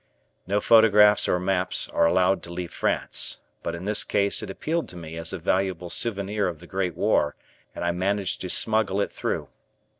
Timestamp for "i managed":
7.85-8.41